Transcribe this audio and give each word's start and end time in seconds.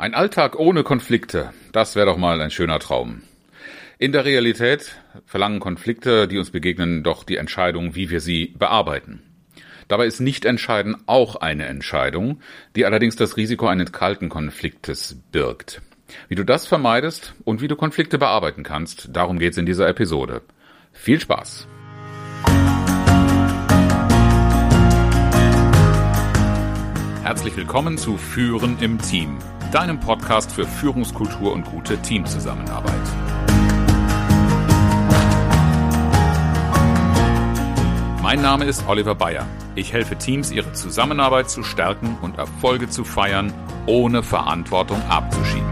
Ein 0.00 0.14
Alltag 0.14 0.56
ohne 0.56 0.84
Konflikte, 0.84 1.52
das 1.72 1.96
wäre 1.96 2.06
doch 2.06 2.16
mal 2.16 2.40
ein 2.40 2.52
schöner 2.52 2.78
Traum. 2.78 3.22
In 3.98 4.12
der 4.12 4.24
Realität 4.24 4.96
verlangen 5.26 5.58
Konflikte, 5.58 6.28
die 6.28 6.38
uns 6.38 6.50
begegnen, 6.50 7.02
doch 7.02 7.24
die 7.24 7.36
Entscheidung, 7.36 7.96
wie 7.96 8.08
wir 8.08 8.20
sie 8.20 8.54
bearbeiten. 8.56 9.24
Dabei 9.88 10.06
ist 10.06 10.20
nicht 10.20 10.44
entscheiden 10.44 10.96
auch 11.06 11.34
eine 11.34 11.66
Entscheidung, 11.66 12.40
die 12.76 12.86
allerdings 12.86 13.16
das 13.16 13.36
Risiko 13.36 13.66
eines 13.66 13.90
kalten 13.90 14.28
Konfliktes 14.28 15.20
birgt. 15.32 15.82
Wie 16.28 16.36
du 16.36 16.44
das 16.44 16.68
vermeidest 16.68 17.34
und 17.42 17.60
wie 17.60 17.66
du 17.66 17.74
Konflikte 17.74 18.18
bearbeiten 18.18 18.62
kannst, 18.62 19.08
darum 19.12 19.40
geht's 19.40 19.58
in 19.58 19.66
dieser 19.66 19.88
Episode. 19.88 20.42
Viel 20.92 21.20
Spaß! 21.20 21.66
Herzlich 27.28 27.56
willkommen 27.56 27.98
zu 27.98 28.16
Führen 28.16 28.78
im 28.80 28.98
Team, 29.02 29.36
deinem 29.72 30.00
Podcast 30.00 30.50
für 30.50 30.64
Führungskultur 30.64 31.52
und 31.52 31.64
gute 31.64 31.98
Teamzusammenarbeit. 31.98 32.94
Mein 38.22 38.40
Name 38.40 38.64
ist 38.64 38.88
Oliver 38.88 39.14
Bayer. 39.14 39.46
Ich 39.74 39.92
helfe 39.92 40.16
Teams, 40.16 40.50
ihre 40.50 40.72
Zusammenarbeit 40.72 41.50
zu 41.50 41.62
stärken 41.62 42.16
und 42.22 42.38
Erfolge 42.38 42.88
zu 42.88 43.04
feiern, 43.04 43.52
ohne 43.86 44.22
Verantwortung 44.22 45.02
abzuschieben. 45.02 45.68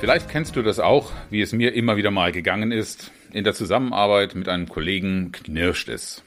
Vielleicht 0.00 0.28
kennst 0.28 0.54
du 0.54 0.62
das 0.62 0.78
auch, 0.78 1.12
wie 1.30 1.40
es 1.40 1.52
mir 1.52 1.74
immer 1.74 1.96
wieder 1.96 2.10
mal 2.10 2.30
gegangen 2.30 2.72
ist. 2.72 3.10
In 3.32 3.44
der 3.44 3.54
Zusammenarbeit 3.54 4.34
mit 4.34 4.48
einem 4.48 4.68
Kollegen 4.68 5.32
knirscht 5.32 5.88
es. 5.88 6.22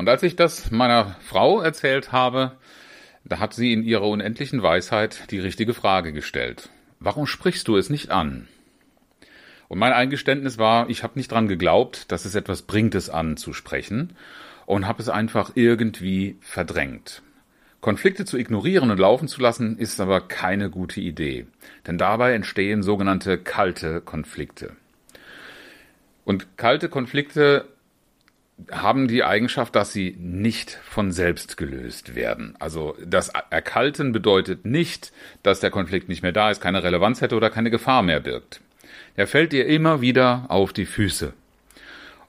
Und 0.00 0.08
als 0.08 0.22
ich 0.22 0.34
das 0.34 0.70
meiner 0.70 1.14
Frau 1.20 1.60
erzählt 1.60 2.10
habe, 2.10 2.52
da 3.26 3.38
hat 3.38 3.52
sie 3.52 3.74
in 3.74 3.82
ihrer 3.82 4.08
unendlichen 4.08 4.62
Weisheit 4.62 5.30
die 5.30 5.40
richtige 5.40 5.74
Frage 5.74 6.14
gestellt. 6.14 6.70
Warum 7.00 7.26
sprichst 7.26 7.68
du 7.68 7.76
es 7.76 7.90
nicht 7.90 8.08
an? 8.08 8.48
Und 9.68 9.78
mein 9.78 9.92
Eingeständnis 9.92 10.56
war, 10.56 10.88
ich 10.88 11.02
habe 11.02 11.18
nicht 11.18 11.30
dran 11.30 11.48
geglaubt, 11.48 12.10
dass 12.10 12.24
es 12.24 12.34
etwas 12.34 12.62
bringt, 12.62 12.94
es 12.94 13.10
anzusprechen 13.10 14.14
und 14.64 14.86
habe 14.86 15.02
es 15.02 15.10
einfach 15.10 15.50
irgendwie 15.54 16.38
verdrängt. 16.40 17.20
Konflikte 17.82 18.24
zu 18.24 18.38
ignorieren 18.38 18.90
und 18.90 18.98
laufen 18.98 19.28
zu 19.28 19.42
lassen, 19.42 19.76
ist 19.76 20.00
aber 20.00 20.22
keine 20.22 20.70
gute 20.70 21.02
Idee, 21.02 21.46
denn 21.86 21.98
dabei 21.98 22.32
entstehen 22.32 22.82
sogenannte 22.82 23.36
kalte 23.36 24.00
Konflikte. 24.00 24.76
Und 26.24 26.56
kalte 26.56 26.88
Konflikte 26.88 27.66
haben 28.70 29.08
die 29.08 29.24
Eigenschaft, 29.24 29.74
dass 29.76 29.92
sie 29.92 30.16
nicht 30.18 30.78
von 30.84 31.12
selbst 31.12 31.56
gelöst 31.56 32.14
werden. 32.14 32.54
Also 32.58 32.96
das 33.04 33.30
Erkalten 33.50 34.12
bedeutet 34.12 34.64
nicht, 34.64 35.12
dass 35.42 35.60
der 35.60 35.70
Konflikt 35.70 36.08
nicht 36.08 36.22
mehr 36.22 36.32
da 36.32 36.50
ist, 36.50 36.60
keine 36.60 36.82
Relevanz 36.82 37.20
hätte 37.20 37.36
oder 37.36 37.50
keine 37.50 37.70
Gefahr 37.70 38.02
mehr 38.02 38.20
birgt. 38.20 38.60
Er 39.16 39.26
fällt 39.26 39.52
dir 39.52 39.66
immer 39.66 40.00
wieder 40.00 40.46
auf 40.48 40.72
die 40.72 40.86
Füße. 40.86 41.32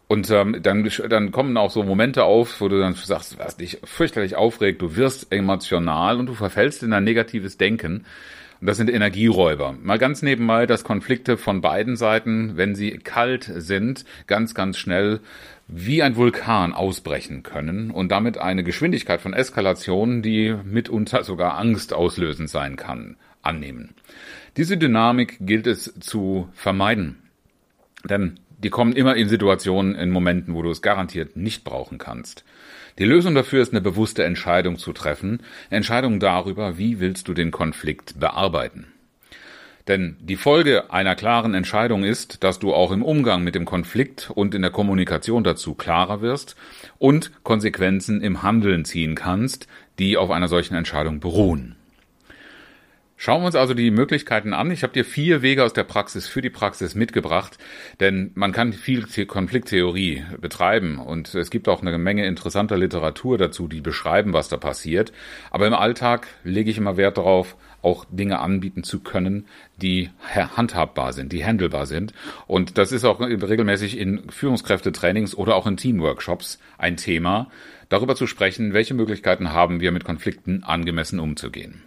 Und 0.07 0.29
ähm, 0.29 0.61
dann, 0.61 0.89
dann 1.07 1.31
kommen 1.31 1.55
auch 1.55 1.71
so 1.71 1.83
Momente 1.83 2.25
auf, 2.25 2.59
wo 2.59 2.67
du 2.67 2.79
dann 2.79 2.95
sagst, 2.95 3.39
was 3.39 3.55
dich 3.55 3.79
fürchterlich 3.85 4.35
aufregt, 4.35 4.81
du 4.81 4.97
wirst 4.97 5.31
emotional 5.31 6.19
und 6.19 6.25
du 6.25 6.33
verfällst 6.33 6.83
in 6.83 6.91
ein 6.91 7.05
negatives 7.05 7.57
Denken. 7.57 8.05
Und 8.59 8.67
das 8.67 8.75
sind 8.75 8.89
Energieräuber. 8.89 9.73
Mal 9.81 9.97
ganz 9.97 10.21
nebenbei, 10.21 10.65
dass 10.65 10.83
Konflikte 10.83 11.37
von 11.37 11.61
beiden 11.61 11.95
Seiten, 11.95 12.57
wenn 12.57 12.75
sie 12.75 12.91
kalt 12.97 13.49
sind, 13.55 14.03
ganz, 14.27 14.53
ganz 14.53 14.77
schnell 14.77 15.21
wie 15.73 16.03
ein 16.03 16.17
Vulkan 16.17 16.73
ausbrechen 16.73 17.43
können 17.43 17.91
und 17.91 18.11
damit 18.11 18.37
eine 18.37 18.63
Geschwindigkeit 18.63 19.21
von 19.21 19.33
Eskalation, 19.33 20.21
die 20.21 20.53
mitunter 20.65 21.23
sogar 21.23 21.57
Angst 21.57 21.93
auslösend 21.93 22.49
sein 22.49 22.75
kann, 22.75 23.15
annehmen. 23.41 23.95
Diese 24.57 24.77
Dynamik 24.77 25.37
gilt 25.39 25.67
es 25.67 25.93
zu 26.01 26.49
vermeiden. 26.51 27.23
Denn 28.03 28.39
die 28.57 28.69
kommen 28.69 28.93
immer 28.93 29.15
in 29.15 29.29
Situationen, 29.29 29.95
in 29.95 30.11
Momenten, 30.11 30.53
wo 30.53 30.61
du 30.61 30.69
es 30.69 30.81
garantiert 30.81 31.37
nicht 31.37 31.63
brauchen 31.63 31.97
kannst. 31.97 32.43
Die 32.99 33.05
Lösung 33.05 33.33
dafür 33.33 33.61
ist 33.61 33.71
eine 33.71 33.81
bewusste 33.81 34.25
Entscheidung 34.25 34.77
zu 34.77 34.91
treffen, 34.91 35.41
Entscheidung 35.69 36.19
darüber, 36.19 36.77
wie 36.77 36.99
willst 36.99 37.29
du 37.29 37.33
den 37.33 37.51
Konflikt 37.51 38.19
bearbeiten. 38.19 38.87
Denn 39.87 40.17
die 40.19 40.35
Folge 40.35 40.91
einer 40.91 41.15
klaren 41.15 41.53
Entscheidung 41.53 42.03
ist, 42.03 42.43
dass 42.43 42.59
du 42.59 42.73
auch 42.73 42.91
im 42.91 43.03
Umgang 43.03 43.43
mit 43.43 43.55
dem 43.55 43.65
Konflikt 43.65 44.31
und 44.33 44.53
in 44.53 44.61
der 44.61 44.71
Kommunikation 44.71 45.43
dazu 45.43 45.73
klarer 45.73 46.21
wirst 46.21 46.55
und 46.99 47.31
Konsequenzen 47.43 48.21
im 48.21 48.43
Handeln 48.43 48.85
ziehen 48.85 49.15
kannst, 49.15 49.67
die 49.99 50.17
auf 50.17 50.31
einer 50.31 50.47
solchen 50.47 50.75
Entscheidung 50.75 51.19
beruhen. 51.19 51.75
Schauen 53.23 53.43
wir 53.43 53.45
uns 53.45 53.55
also 53.55 53.75
die 53.75 53.91
Möglichkeiten 53.91 54.51
an. 54.51 54.71
Ich 54.71 54.81
habe 54.81 54.93
dir 54.93 55.05
vier 55.05 55.43
Wege 55.43 55.63
aus 55.63 55.73
der 55.73 55.83
Praxis 55.83 56.25
für 56.25 56.41
die 56.41 56.49
Praxis 56.49 56.95
mitgebracht, 56.95 57.59
denn 57.99 58.31
man 58.33 58.51
kann 58.51 58.73
viel 58.73 59.05
Konflikttheorie 59.27 60.23
betreiben 60.41 60.97
und 60.97 61.35
es 61.35 61.51
gibt 61.51 61.69
auch 61.69 61.83
eine 61.83 61.99
Menge 61.99 62.25
interessanter 62.25 62.79
Literatur 62.79 63.37
dazu, 63.37 63.67
die 63.67 63.79
beschreiben, 63.79 64.33
was 64.33 64.49
da 64.49 64.57
passiert. 64.57 65.13
Aber 65.51 65.67
im 65.67 65.75
Alltag 65.75 66.29
lege 66.43 66.71
ich 66.71 66.79
immer 66.79 66.97
Wert 66.97 67.19
darauf, 67.19 67.57
auch 67.83 68.05
Dinge 68.09 68.39
anbieten 68.39 68.81
zu 68.81 69.01
können, 69.01 69.45
die 69.79 70.09
handhabbar 70.33 71.13
sind, 71.13 71.31
die 71.31 71.45
handelbar 71.45 71.85
sind. 71.85 72.13
Und 72.47 72.79
das 72.79 72.91
ist 72.91 73.05
auch 73.05 73.19
regelmäßig 73.19 73.99
in 73.99 74.31
Führungskräftetrainings 74.31 75.35
oder 75.35 75.57
auch 75.57 75.67
in 75.67 75.77
Teamworkshops 75.77 76.57
ein 76.79 76.97
Thema, 76.97 77.51
darüber 77.87 78.15
zu 78.15 78.25
sprechen, 78.25 78.73
welche 78.73 78.95
Möglichkeiten 78.95 79.51
haben 79.51 79.79
wir 79.79 79.91
mit 79.91 80.05
Konflikten 80.05 80.63
angemessen 80.63 81.19
umzugehen. 81.19 81.83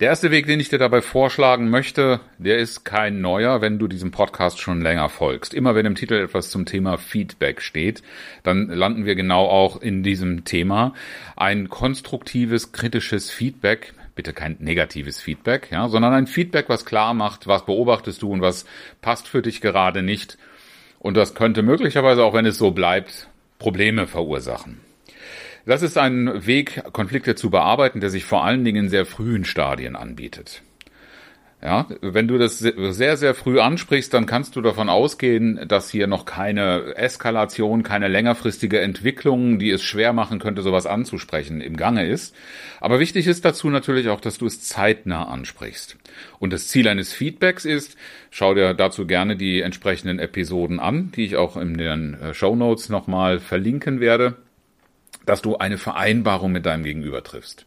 Der 0.00 0.08
erste 0.08 0.32
Weg, 0.32 0.48
den 0.48 0.58
ich 0.58 0.68
dir 0.68 0.78
dabei 0.78 1.02
vorschlagen 1.02 1.70
möchte, 1.70 2.18
der 2.38 2.58
ist 2.58 2.82
kein 2.82 3.20
neuer, 3.20 3.60
wenn 3.60 3.78
du 3.78 3.86
diesem 3.86 4.10
Podcast 4.10 4.58
schon 4.58 4.80
länger 4.80 5.08
folgst. 5.08 5.54
Immer 5.54 5.76
wenn 5.76 5.86
im 5.86 5.94
Titel 5.94 6.14
etwas 6.14 6.50
zum 6.50 6.66
Thema 6.66 6.98
Feedback 6.98 7.62
steht, 7.62 8.02
dann 8.42 8.66
landen 8.66 9.04
wir 9.04 9.14
genau 9.14 9.46
auch 9.46 9.80
in 9.80 10.02
diesem 10.02 10.44
Thema. 10.44 10.94
Ein 11.36 11.68
konstruktives, 11.68 12.72
kritisches 12.72 13.30
Feedback, 13.30 13.94
bitte 14.16 14.32
kein 14.32 14.56
negatives 14.58 15.20
Feedback, 15.20 15.68
ja, 15.70 15.88
sondern 15.88 16.12
ein 16.12 16.26
Feedback, 16.26 16.68
was 16.68 16.84
klar 16.84 17.14
macht, 17.14 17.46
was 17.46 17.64
beobachtest 17.64 18.20
du 18.20 18.32
und 18.32 18.40
was 18.40 18.66
passt 19.00 19.28
für 19.28 19.42
dich 19.42 19.60
gerade 19.60 20.02
nicht. 20.02 20.38
Und 20.98 21.16
das 21.16 21.36
könnte 21.36 21.62
möglicherweise, 21.62 22.24
auch 22.24 22.34
wenn 22.34 22.46
es 22.46 22.58
so 22.58 22.72
bleibt, 22.72 23.28
Probleme 23.60 24.08
verursachen. 24.08 24.80
Das 25.66 25.80
ist 25.80 25.96
ein 25.96 26.46
Weg, 26.46 26.82
Konflikte 26.92 27.34
zu 27.34 27.48
bearbeiten, 27.48 28.00
der 28.00 28.10
sich 28.10 28.24
vor 28.24 28.44
allen 28.44 28.64
Dingen 28.64 28.84
in 28.84 28.90
sehr 28.90 29.06
frühen 29.06 29.44
Stadien 29.46 29.96
anbietet. 29.96 30.62
Ja, 31.62 31.86
wenn 32.02 32.28
du 32.28 32.36
das 32.36 32.58
sehr, 32.58 33.16
sehr 33.16 33.34
früh 33.34 33.58
ansprichst, 33.58 34.12
dann 34.12 34.26
kannst 34.26 34.54
du 34.54 34.60
davon 34.60 34.90
ausgehen, 34.90 35.66
dass 35.66 35.88
hier 35.88 36.06
noch 36.06 36.26
keine 36.26 36.94
Eskalation, 36.96 37.82
keine 37.82 38.08
längerfristige 38.08 38.82
Entwicklung, 38.82 39.58
die 39.58 39.70
es 39.70 39.82
schwer 39.82 40.12
machen 40.12 40.40
könnte, 40.40 40.60
sowas 40.60 40.84
anzusprechen, 40.84 41.62
im 41.62 41.78
Gange 41.78 42.06
ist. 42.06 42.36
Aber 42.82 43.00
wichtig 43.00 43.26
ist 43.26 43.46
dazu 43.46 43.70
natürlich 43.70 44.10
auch, 44.10 44.20
dass 44.20 44.36
du 44.36 44.44
es 44.44 44.60
zeitnah 44.60 45.28
ansprichst. 45.28 45.96
Und 46.38 46.52
das 46.52 46.68
Ziel 46.68 46.86
eines 46.86 47.14
Feedbacks 47.14 47.64
ist, 47.64 47.96
schau 48.30 48.52
dir 48.52 48.74
dazu 48.74 49.06
gerne 49.06 49.34
die 49.34 49.62
entsprechenden 49.62 50.18
Episoden 50.18 50.78
an, 50.78 51.12
die 51.16 51.24
ich 51.24 51.36
auch 51.36 51.56
in 51.56 51.78
den 51.78 52.12
äh, 52.20 52.34
Show 52.34 52.54
Notes 52.54 52.90
nochmal 52.90 53.40
verlinken 53.40 54.00
werde 54.00 54.36
dass 55.26 55.42
du 55.42 55.56
eine 55.56 55.78
Vereinbarung 55.78 56.52
mit 56.52 56.66
deinem 56.66 56.84
Gegenüber 56.84 57.22
triffst. 57.22 57.66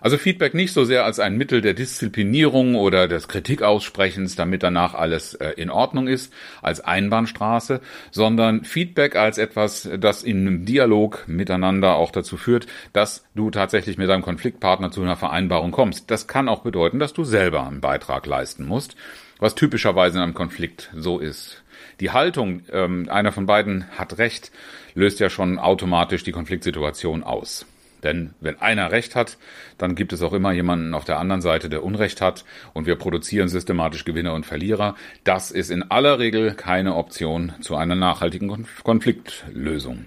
Also 0.00 0.18
Feedback 0.18 0.54
nicht 0.54 0.72
so 0.72 0.84
sehr 0.84 1.04
als 1.04 1.18
ein 1.18 1.36
Mittel 1.36 1.60
der 1.62 1.74
Disziplinierung 1.74 2.74
oder 2.74 3.08
des 3.08 3.28
Kritikaussprechens, 3.28 4.36
damit 4.36 4.62
danach 4.62 4.94
alles 4.94 5.34
äh, 5.34 5.50
in 5.56 5.70
Ordnung 5.70 6.06
ist, 6.06 6.32
als 6.62 6.80
Einbahnstraße, 6.80 7.80
sondern 8.10 8.64
Feedback 8.64 9.16
als 9.16 9.38
etwas, 9.38 9.88
das 9.98 10.22
in 10.22 10.46
einem 10.46 10.64
Dialog 10.64 11.24
miteinander 11.26 11.96
auch 11.96 12.10
dazu 12.10 12.36
führt, 12.36 12.66
dass 12.92 13.24
du 13.34 13.50
tatsächlich 13.50 13.98
mit 13.98 14.08
deinem 14.08 14.22
Konfliktpartner 14.22 14.90
zu 14.90 15.02
einer 15.02 15.16
Vereinbarung 15.16 15.72
kommst. 15.72 16.10
Das 16.10 16.28
kann 16.28 16.48
auch 16.48 16.60
bedeuten, 16.60 16.98
dass 16.98 17.12
du 17.12 17.24
selber 17.24 17.66
einen 17.66 17.80
Beitrag 17.80 18.26
leisten 18.26 18.66
musst, 18.66 18.96
was 19.38 19.54
typischerweise 19.54 20.18
in 20.18 20.22
einem 20.22 20.34
Konflikt 20.34 20.90
so 20.94 21.18
ist. 21.18 21.62
Die 22.00 22.10
Haltung, 22.10 22.62
ähm, 22.72 23.08
einer 23.08 23.32
von 23.32 23.46
beiden 23.46 23.86
hat 23.96 24.18
Recht, 24.18 24.52
löst 24.94 25.20
ja 25.20 25.30
schon 25.30 25.58
automatisch 25.58 26.24
die 26.24 26.32
Konfliktsituation 26.32 27.22
aus. 27.22 27.66
Denn 28.02 28.34
wenn 28.40 28.60
einer 28.60 28.92
Recht 28.92 29.16
hat, 29.16 29.38
dann 29.78 29.94
gibt 29.94 30.12
es 30.12 30.22
auch 30.22 30.32
immer 30.32 30.52
jemanden 30.52 30.94
auf 30.94 31.04
der 31.04 31.18
anderen 31.18 31.40
Seite, 31.40 31.68
der 31.68 31.82
Unrecht 31.82 32.20
hat 32.20 32.44
und 32.74 32.86
wir 32.86 32.96
produzieren 32.96 33.48
systematisch 33.48 34.04
Gewinner 34.04 34.34
und 34.34 34.46
Verlierer. 34.46 34.94
Das 35.24 35.50
ist 35.50 35.70
in 35.70 35.90
aller 35.90 36.18
Regel 36.18 36.54
keine 36.54 36.94
Option 36.94 37.52
zu 37.60 37.74
einer 37.76 37.94
nachhaltigen 37.94 38.66
Konfliktlösung. 38.84 40.06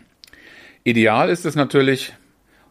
Ideal 0.83 1.29
ist 1.29 1.45
es 1.45 1.55
natürlich, 1.55 2.13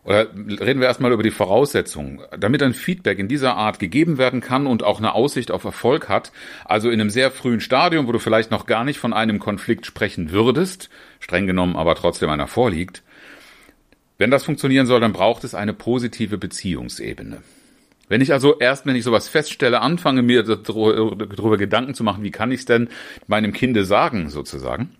oder 0.08 0.26
reden 0.32 0.81
wir 0.81 0.87
erstmal 0.87 1.12
über 1.12 1.22
die 1.22 1.31
Voraussetzungen. 1.31 2.22
Damit 2.38 2.62
ein 2.62 2.72
Feedback 2.72 3.19
in 3.19 3.28
dieser 3.28 3.56
Art 3.56 3.78
gegeben 3.78 4.16
werden 4.16 4.40
kann 4.40 4.66
und 4.66 4.82
auch 4.82 5.00
eine 5.00 5.14
Aussicht 5.14 5.50
auf 5.50 5.64
Erfolg 5.64 6.08
hat, 6.08 6.32
also 6.64 6.88
in 6.88 6.99
einem 6.99 7.10
sehr 7.10 7.31
frühen 7.31 7.60
Stadium, 7.60 8.06
wo 8.06 8.12
du 8.12 8.19
vielleicht 8.19 8.50
noch 8.50 8.64
gar 8.64 8.84
nicht 8.84 8.99
von 8.99 9.12
einem 9.12 9.38
Konflikt 9.38 9.84
sprechen 9.84 10.31
würdest, 10.31 10.88
streng 11.20 11.46
genommen 11.46 11.76
aber 11.76 11.94
trotzdem 11.94 12.31
einer 12.31 12.46
vorliegt, 12.46 13.02
Wenn 14.16 14.31
das 14.31 14.44
funktionieren 14.44 14.87
soll, 14.87 15.00
dann 15.00 15.12
braucht 15.12 15.44
es 15.44 15.55
eine 15.55 15.75
positive 15.75 16.38
Beziehungsebene. 16.38 17.43
Wenn 18.08 18.22
ich 18.22 18.32
also 18.32 18.58
erst, 18.58 18.87
wenn 18.87 18.96
ich 18.96 19.04
sowas 19.04 19.28
feststelle, 19.28 19.82
anfange, 19.82 20.22
mir 20.22 20.43
darüber 20.43 21.58
Gedanken 21.58 21.93
zu 21.93 22.02
machen, 22.02 22.25
wie 22.25 22.31
kann 22.31 22.50
ich 22.50 22.61
es 22.61 22.64
denn 22.64 22.88
meinem 23.26 23.52
Kinde 23.52 23.84
sagen, 23.84 24.31
sozusagen, 24.31 24.96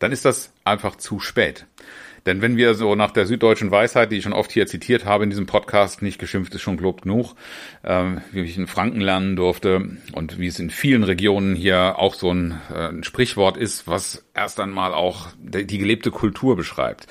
dann 0.00 0.10
ist 0.10 0.24
das 0.24 0.52
einfach 0.64 0.96
zu 0.96 1.20
spät. 1.20 1.66
Denn 2.26 2.40
wenn 2.40 2.56
wir 2.56 2.74
so 2.74 2.94
nach 2.94 3.10
der 3.10 3.26
süddeutschen 3.26 3.70
Weisheit, 3.70 4.10
die 4.10 4.16
ich 4.16 4.22
schon 4.22 4.32
oft 4.32 4.50
hier 4.50 4.66
zitiert 4.66 5.04
habe 5.04 5.24
in 5.24 5.30
diesem 5.30 5.46
Podcast, 5.46 6.00
nicht 6.00 6.18
geschimpft 6.18 6.54
ist 6.54 6.62
schon 6.62 6.76
gelobt 6.76 7.02
genug, 7.02 7.34
äh, 7.82 8.04
wie 8.32 8.42
ich 8.42 8.56
in 8.56 8.66
Franken 8.66 9.00
lernen 9.00 9.36
durfte 9.36 9.98
und 10.12 10.38
wie 10.38 10.46
es 10.46 10.58
in 10.58 10.70
vielen 10.70 11.04
Regionen 11.04 11.54
hier 11.54 11.98
auch 11.98 12.14
so 12.14 12.32
ein, 12.32 12.60
äh, 12.74 12.88
ein 12.88 13.04
Sprichwort 13.04 13.56
ist, 13.56 13.86
was 13.86 14.24
erst 14.34 14.58
einmal 14.60 14.94
auch 14.94 15.28
die 15.38 15.78
gelebte 15.78 16.10
Kultur 16.10 16.56
beschreibt. 16.56 17.06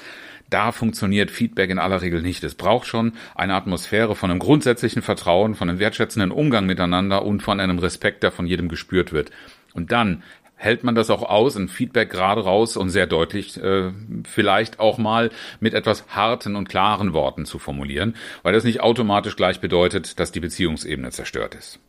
Da 0.49 0.71
funktioniert 0.71 1.31
Feedback 1.31 1.71
in 1.71 1.79
aller 1.79 2.01
Regel 2.01 2.21
nicht. 2.21 2.43
Es 2.43 2.53
braucht 2.53 2.85
schon 2.85 3.13
eine 3.33 3.55
Atmosphäre 3.55 4.15
von 4.15 4.29
einem 4.29 4.39
grundsätzlichen 4.39 5.01
Vertrauen, 5.01 5.55
von 5.55 5.67
einem 5.67 5.79
wertschätzenden 5.79 6.29
Umgang 6.31 6.67
miteinander 6.67 7.25
und 7.25 7.41
von 7.41 7.59
einem 7.59 7.79
Respekt, 7.79 8.21
der 8.21 8.31
von 8.31 8.45
jedem 8.45 8.69
gespürt 8.69 9.13
wird. 9.13 9.31
Und 9.73 9.91
dann 9.91 10.21
hält 10.55 10.83
man 10.83 10.95
das 10.95 11.09
auch 11.09 11.23
aus, 11.23 11.55
ein 11.55 11.67
Feedback 11.67 12.09
gerade 12.09 12.41
raus 12.41 12.77
und 12.77 12.89
sehr 12.89 13.07
deutlich 13.07 13.61
äh, 13.61 13.91
vielleicht 14.23 14.79
auch 14.79 14.97
mal 14.97 15.29
mit 15.59 15.73
etwas 15.73 16.05
harten 16.09 16.55
und 16.55 16.69
klaren 16.69 17.13
Worten 17.13 17.45
zu 17.45 17.59
formulieren, 17.59 18.15
weil 18.43 18.53
das 18.53 18.63
nicht 18.63 18.81
automatisch 18.81 19.35
gleich 19.35 19.59
bedeutet, 19.59 20.19
dass 20.19 20.31
die 20.31 20.39
Beziehungsebene 20.39 21.11
zerstört 21.11 21.55
ist. 21.55 21.79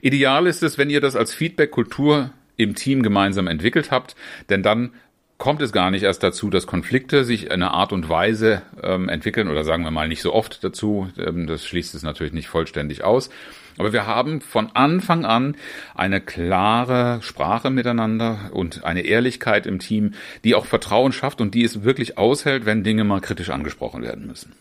Ideal 0.00 0.46
ist 0.46 0.62
es, 0.62 0.78
wenn 0.78 0.90
ihr 0.90 1.00
das 1.00 1.16
als 1.16 1.34
Feedback-Kultur 1.34 2.30
im 2.56 2.74
Team 2.74 3.02
gemeinsam 3.02 3.46
entwickelt 3.46 3.90
habt, 3.90 4.16
denn 4.48 4.62
dann 4.62 4.92
kommt 5.38 5.60
es 5.60 5.72
gar 5.72 5.90
nicht 5.90 6.02
erst 6.02 6.22
dazu, 6.22 6.48
dass 6.48 6.66
Konflikte 6.66 7.24
sich 7.24 7.44
in 7.44 7.52
einer 7.52 7.72
Art 7.72 7.92
und 7.92 8.08
Weise 8.08 8.62
ähm, 8.82 9.08
entwickeln 9.08 9.48
oder 9.48 9.64
sagen 9.64 9.84
wir 9.84 9.90
mal 9.90 10.08
nicht 10.08 10.22
so 10.22 10.32
oft 10.32 10.64
dazu. 10.64 11.10
Ähm, 11.18 11.46
das 11.46 11.66
schließt 11.66 11.94
es 11.94 12.02
natürlich 12.02 12.32
nicht 12.32 12.48
vollständig 12.48 13.04
aus. 13.04 13.28
Aber 13.78 13.92
wir 13.92 14.06
haben 14.06 14.40
von 14.40 14.70
Anfang 14.74 15.24
an 15.24 15.56
eine 15.94 16.20
klare 16.20 17.20
Sprache 17.22 17.70
miteinander 17.70 18.50
und 18.52 18.84
eine 18.84 19.02
Ehrlichkeit 19.02 19.66
im 19.66 19.78
Team, 19.78 20.14
die 20.44 20.54
auch 20.54 20.66
Vertrauen 20.66 21.12
schafft 21.12 21.40
und 21.40 21.54
die 21.54 21.64
es 21.64 21.84
wirklich 21.84 22.18
aushält, 22.18 22.64
wenn 22.64 22.84
Dinge 22.84 23.04
mal 23.04 23.20
kritisch 23.20 23.50
angesprochen 23.50 24.02
werden 24.02 24.26
müssen. 24.26 24.52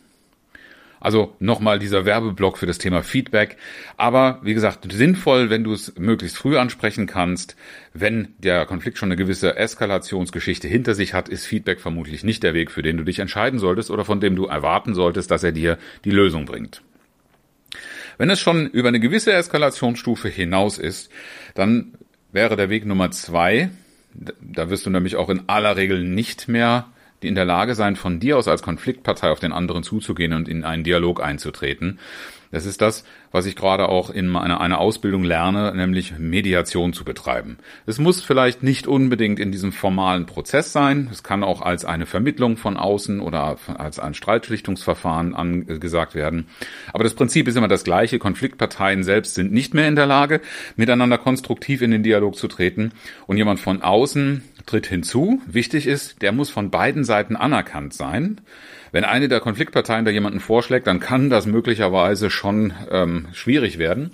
Also 1.05 1.35
nochmal 1.39 1.77
dieser 1.77 2.03
Werbeblock 2.05 2.57
für 2.57 2.65
das 2.65 2.79
Thema 2.79 3.03
Feedback. 3.03 3.57
Aber 3.95 4.39
wie 4.41 4.55
gesagt, 4.55 4.91
sinnvoll, 4.91 5.51
wenn 5.51 5.63
du 5.63 5.71
es 5.71 5.93
möglichst 5.99 6.35
früh 6.35 6.57
ansprechen 6.57 7.05
kannst. 7.05 7.55
Wenn 7.93 8.29
der 8.39 8.65
Konflikt 8.65 8.97
schon 8.97 9.09
eine 9.09 9.15
gewisse 9.15 9.55
Eskalationsgeschichte 9.55 10.67
hinter 10.67 10.95
sich 10.95 11.13
hat, 11.13 11.29
ist 11.29 11.45
Feedback 11.45 11.79
vermutlich 11.79 12.23
nicht 12.23 12.41
der 12.41 12.55
Weg, 12.55 12.71
für 12.71 12.81
den 12.81 12.97
du 12.97 13.03
dich 13.03 13.19
entscheiden 13.19 13.59
solltest 13.59 13.91
oder 13.91 14.03
von 14.03 14.19
dem 14.19 14.35
du 14.35 14.45
erwarten 14.45 14.95
solltest, 14.95 15.29
dass 15.29 15.43
er 15.43 15.51
dir 15.51 15.77
die 16.05 16.11
Lösung 16.11 16.45
bringt. 16.45 16.81
Wenn 18.17 18.29
es 18.29 18.39
schon 18.39 18.67
über 18.67 18.87
eine 18.87 18.99
gewisse 18.99 19.33
Eskalationsstufe 19.33 20.29
hinaus 20.29 20.77
ist, 20.77 21.11
dann 21.53 21.93
wäre 22.31 22.55
der 22.55 22.69
Weg 22.69 22.85
Nummer 22.85 23.11
zwei, 23.11 23.69
da 24.13 24.69
wirst 24.69 24.85
du 24.85 24.89
nämlich 24.89 25.15
auch 25.15 25.29
in 25.29 25.47
aller 25.47 25.75
Regel 25.75 26.03
nicht 26.03 26.47
mehr 26.47 26.87
in 27.21 27.35
der 27.35 27.45
Lage 27.45 27.75
sein, 27.75 27.95
von 27.95 28.19
dir 28.19 28.37
aus 28.37 28.47
als 28.47 28.61
Konfliktpartei 28.61 29.29
auf 29.31 29.39
den 29.39 29.51
anderen 29.51 29.83
zuzugehen 29.83 30.33
und 30.33 30.47
in 30.47 30.63
einen 30.63 30.83
Dialog 30.83 31.23
einzutreten. 31.23 31.99
Das 32.55 32.65
ist 32.65 32.81
das, 32.81 33.03
was 33.33 33.47
ich 33.47 33.57
gerade 33.57 33.89
auch 33.89 34.09
in 34.09 34.33
einer, 34.33 34.61
einer 34.61 34.79
Ausbildung 34.79 35.25
lerne, 35.25 35.75
nämlich 35.75 36.17
Mediation 36.17 36.93
zu 36.93 37.03
betreiben. 37.03 37.57
Es 37.85 37.99
muss 37.99 38.23
vielleicht 38.23 38.63
nicht 38.63 38.87
unbedingt 38.87 39.41
in 39.41 39.51
diesem 39.51 39.73
formalen 39.73 40.25
Prozess 40.25 40.71
sein. 40.71 41.09
Es 41.11 41.21
kann 41.21 41.43
auch 41.43 41.61
als 41.61 41.83
eine 41.83 42.05
Vermittlung 42.05 42.55
von 42.55 42.77
außen 42.77 43.19
oder 43.19 43.57
als 43.77 43.99
ein 43.99 44.13
Streitschlichtungsverfahren 44.13 45.35
angesagt 45.35 46.15
werden. 46.15 46.47
Aber 46.93 47.03
das 47.03 47.13
Prinzip 47.13 47.49
ist 47.49 47.57
immer 47.57 47.67
das 47.67 47.83
gleiche. 47.83 48.19
Konfliktparteien 48.19 49.03
selbst 49.03 49.35
sind 49.35 49.51
nicht 49.51 49.73
mehr 49.73 49.89
in 49.89 49.97
der 49.97 50.05
Lage, 50.05 50.39
miteinander 50.77 51.17
konstruktiv 51.17 51.81
in 51.81 51.91
den 51.91 52.03
Dialog 52.03 52.37
zu 52.37 52.47
treten. 52.47 52.93
Und 53.27 53.35
jemand 53.35 53.59
von 53.59 53.81
außen 53.81 54.43
tritt 54.65 54.87
hinzu. 54.87 55.41
Wichtig 55.45 55.87
ist, 55.87 56.21
der 56.21 56.31
muss 56.31 56.49
von 56.49 56.71
beiden 56.71 57.03
Seiten 57.03 57.35
anerkannt 57.35 57.93
sein. 57.93 58.41
Wenn 58.91 59.03
eine 59.03 59.27
der 59.27 59.39
Konfliktparteien 59.39 60.05
da 60.05 60.11
jemanden 60.11 60.39
vorschlägt, 60.39 60.87
dann 60.87 60.99
kann 60.99 61.29
das 61.29 61.45
möglicherweise 61.45 62.29
schon 62.29 62.73
ähm, 62.91 63.27
schwierig 63.33 63.77
werden. 63.77 64.11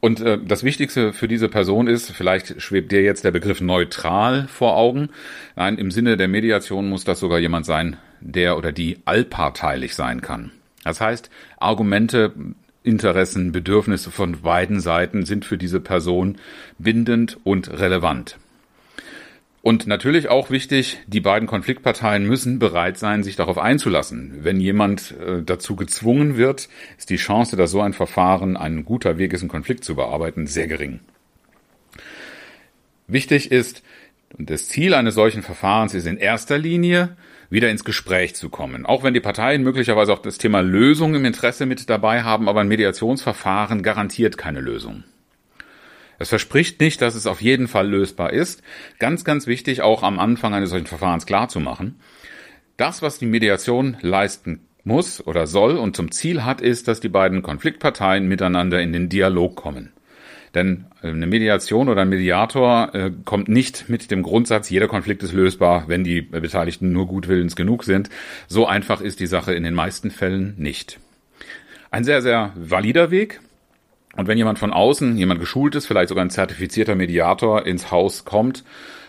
Und 0.00 0.20
äh, 0.20 0.38
das 0.44 0.64
Wichtigste 0.64 1.12
für 1.12 1.28
diese 1.28 1.48
Person 1.48 1.86
ist, 1.86 2.10
vielleicht 2.10 2.60
schwebt 2.60 2.90
dir 2.90 3.02
jetzt 3.02 3.24
der 3.24 3.30
Begriff 3.30 3.60
neutral 3.60 4.48
vor 4.48 4.76
Augen. 4.76 5.10
Nein, 5.54 5.78
im 5.78 5.92
Sinne 5.92 6.16
der 6.16 6.26
Mediation 6.26 6.88
muss 6.88 7.04
das 7.04 7.20
sogar 7.20 7.38
jemand 7.38 7.66
sein, 7.66 7.98
der 8.20 8.58
oder 8.58 8.72
die 8.72 8.98
allparteilich 9.04 9.94
sein 9.94 10.20
kann. 10.20 10.50
Das 10.82 11.00
heißt, 11.00 11.30
Argumente, 11.58 12.32
Interessen, 12.82 13.52
Bedürfnisse 13.52 14.10
von 14.10 14.40
beiden 14.42 14.80
Seiten 14.80 15.24
sind 15.24 15.44
für 15.44 15.56
diese 15.56 15.78
Person 15.78 16.38
bindend 16.78 17.38
und 17.44 17.70
relevant. 17.70 18.38
Und 19.62 19.86
natürlich 19.86 20.28
auch 20.28 20.50
wichtig, 20.50 20.98
die 21.06 21.20
beiden 21.20 21.46
Konfliktparteien 21.46 22.26
müssen 22.26 22.58
bereit 22.58 22.98
sein, 22.98 23.22
sich 23.22 23.36
darauf 23.36 23.58
einzulassen. 23.58 24.40
Wenn 24.42 24.58
jemand 24.58 25.14
äh, 25.20 25.40
dazu 25.42 25.76
gezwungen 25.76 26.36
wird, 26.36 26.68
ist 26.98 27.10
die 27.10 27.16
Chance, 27.16 27.56
dass 27.56 27.70
so 27.70 27.80
ein 27.80 27.92
Verfahren 27.92 28.56
ein 28.56 28.84
guter 28.84 29.18
Weg 29.18 29.32
ist, 29.32 29.42
einen 29.42 29.48
Konflikt 29.48 29.84
zu 29.84 29.94
bearbeiten, 29.94 30.48
sehr 30.48 30.66
gering. 30.66 30.98
Wichtig 33.06 33.52
ist, 33.52 33.84
und 34.36 34.50
das 34.50 34.66
Ziel 34.66 34.94
eines 34.94 35.14
solchen 35.14 35.42
Verfahrens 35.42 35.94
ist 35.94 36.06
in 36.06 36.16
erster 36.16 36.58
Linie, 36.58 37.16
wieder 37.48 37.70
ins 37.70 37.84
Gespräch 37.84 38.34
zu 38.34 38.48
kommen. 38.48 38.84
Auch 38.84 39.04
wenn 39.04 39.14
die 39.14 39.20
Parteien 39.20 39.62
möglicherweise 39.62 40.12
auch 40.12 40.22
das 40.22 40.38
Thema 40.38 40.60
Lösung 40.60 41.14
im 41.14 41.24
Interesse 41.24 41.66
mit 41.66 41.88
dabei 41.88 42.22
haben, 42.22 42.48
aber 42.48 42.62
ein 42.62 42.68
Mediationsverfahren 42.68 43.82
garantiert 43.82 44.38
keine 44.38 44.60
Lösung. 44.60 45.04
Es 46.22 46.28
verspricht 46.28 46.80
nicht, 46.80 47.02
dass 47.02 47.16
es 47.16 47.26
auf 47.26 47.42
jeden 47.42 47.66
Fall 47.66 47.88
lösbar 47.88 48.32
ist. 48.32 48.62
Ganz, 49.00 49.24
ganz 49.24 49.48
wichtig, 49.48 49.82
auch 49.82 50.04
am 50.04 50.20
Anfang 50.20 50.54
eines 50.54 50.70
solchen 50.70 50.86
Verfahrens 50.86 51.26
klar 51.26 51.48
zu 51.48 51.58
machen. 51.58 51.96
Das, 52.76 53.02
was 53.02 53.18
die 53.18 53.26
Mediation 53.26 53.96
leisten 54.02 54.60
muss 54.84 55.26
oder 55.26 55.48
soll 55.48 55.76
und 55.76 55.96
zum 55.96 56.12
Ziel 56.12 56.44
hat, 56.44 56.60
ist, 56.60 56.86
dass 56.86 57.00
die 57.00 57.08
beiden 57.08 57.42
Konfliktparteien 57.42 58.28
miteinander 58.28 58.80
in 58.80 58.92
den 58.92 59.08
Dialog 59.08 59.56
kommen. 59.56 59.92
Denn 60.54 60.84
eine 61.02 61.26
Mediation 61.26 61.88
oder 61.88 62.02
ein 62.02 62.08
Mediator 62.08 62.94
äh, 62.94 63.10
kommt 63.24 63.48
nicht 63.48 63.88
mit 63.88 64.12
dem 64.12 64.22
Grundsatz, 64.22 64.70
jeder 64.70 64.86
Konflikt 64.86 65.24
ist 65.24 65.32
lösbar, 65.32 65.88
wenn 65.88 66.04
die 66.04 66.22
Beteiligten 66.22 66.92
nur 66.92 67.08
gutwillens 67.08 67.56
genug 67.56 67.82
sind. 67.82 68.10
So 68.46 68.64
einfach 68.68 69.00
ist 69.00 69.18
die 69.18 69.26
Sache 69.26 69.54
in 69.54 69.64
den 69.64 69.74
meisten 69.74 70.12
Fällen 70.12 70.54
nicht. 70.56 71.00
Ein 71.90 72.04
sehr, 72.04 72.22
sehr 72.22 72.52
valider 72.54 73.10
Weg, 73.10 73.40
und 74.16 74.28
wenn 74.28 74.38
jemand 74.38 74.58
von 74.58 74.72
außen, 74.72 75.16
jemand 75.16 75.40
geschult 75.40 75.74
ist, 75.74 75.86
vielleicht 75.86 76.08
sogar 76.08 76.24
ein 76.24 76.30
zertifizierter 76.30 76.94
Mediator 76.94 77.64
ins 77.66 77.90
Haus 77.90 78.24
kommt, 78.24 78.64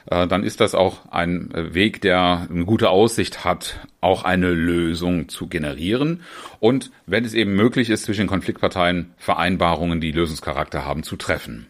äh, 0.09 0.27
dann 0.27 0.43
ist 0.43 0.61
das 0.61 0.75
auch 0.75 1.11
ein 1.11 1.51
äh, 1.53 1.73
Weg, 1.73 2.01
der 2.01 2.47
eine 2.49 2.65
gute 2.65 2.89
Aussicht 2.89 3.43
hat, 3.43 3.79
auch 4.01 4.23
eine 4.23 4.51
Lösung 4.51 5.29
zu 5.29 5.47
generieren. 5.47 6.21
Und 6.59 6.91
wenn 7.05 7.25
es 7.25 7.33
eben 7.33 7.55
möglich 7.55 7.89
ist, 7.89 8.03
zwischen 8.03 8.27
Konfliktparteien 8.27 9.13
Vereinbarungen, 9.17 10.01
die 10.01 10.11
Lösungscharakter 10.11 10.85
haben, 10.85 11.03
zu 11.03 11.15
treffen. 11.15 11.67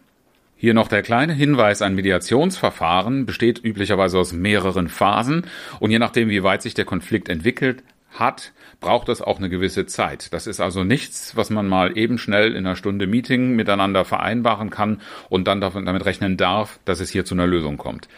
Hier 0.56 0.72
noch 0.72 0.88
der 0.88 1.02
kleine 1.02 1.34
Hinweis, 1.34 1.82
ein 1.82 1.94
Mediationsverfahren 1.94 3.26
besteht 3.26 3.62
üblicherweise 3.62 4.18
aus 4.18 4.32
mehreren 4.32 4.88
Phasen 4.88 5.46
und 5.78 5.90
je 5.90 5.98
nachdem, 5.98 6.30
wie 6.30 6.42
weit 6.42 6.62
sich 6.62 6.74
der 6.74 6.86
Konflikt 6.86 7.28
entwickelt 7.28 7.82
hat, 8.14 8.52
braucht 8.80 9.08
es 9.08 9.22
auch 9.22 9.38
eine 9.38 9.48
gewisse 9.48 9.86
Zeit. 9.86 10.32
Das 10.32 10.46
ist 10.46 10.60
also 10.60 10.84
nichts, 10.84 11.36
was 11.36 11.50
man 11.50 11.68
mal 11.68 11.96
eben 11.96 12.18
schnell 12.18 12.52
in 12.52 12.66
einer 12.66 12.76
Stunde 12.76 13.06
Meeting 13.06 13.56
miteinander 13.56 14.04
vereinbaren 14.04 14.70
kann 14.70 15.00
und 15.28 15.46
dann 15.46 15.60
damit 15.60 16.04
rechnen 16.04 16.36
darf, 16.36 16.78
dass 16.84 17.00
es 17.00 17.10
hier 17.10 17.24
zu 17.24 17.34
einer 17.34 17.46
Lösung 17.46 17.76
kommt. 17.76 18.08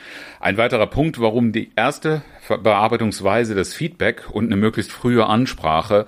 Ein 0.40 0.56
weiterer 0.56 0.86
Punkt, 0.86 1.20
warum 1.20 1.52
die 1.52 1.70
erste 1.76 2.22
Bearbeitungsweise 2.48 3.54
des 3.54 3.74
Feedback 3.74 4.24
und 4.30 4.46
eine 4.46 4.56
möglichst 4.56 4.92
frühe 4.92 5.26
Ansprache 5.26 6.06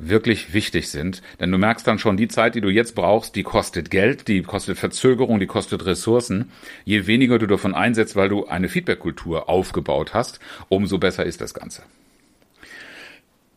wirklich 0.00 0.54
wichtig 0.54 0.90
sind. 0.90 1.22
Denn 1.40 1.50
du 1.50 1.58
merkst 1.58 1.86
dann 1.86 1.98
schon, 1.98 2.16
die 2.16 2.28
Zeit, 2.28 2.54
die 2.54 2.60
du 2.60 2.68
jetzt 2.68 2.94
brauchst, 2.94 3.34
die 3.34 3.42
kostet 3.42 3.90
Geld, 3.90 4.28
die 4.28 4.42
kostet 4.42 4.78
Verzögerung, 4.78 5.40
die 5.40 5.46
kostet 5.46 5.84
Ressourcen. 5.86 6.50
Je 6.84 7.06
weniger 7.06 7.38
du 7.38 7.46
davon 7.46 7.74
einsetzt, 7.74 8.16
weil 8.16 8.28
du 8.28 8.46
eine 8.46 8.68
Feedback-Kultur 8.68 9.48
aufgebaut 9.48 10.14
hast, 10.14 10.40
umso 10.68 10.98
besser 10.98 11.26
ist 11.26 11.40
das 11.40 11.52
Ganze. 11.54 11.82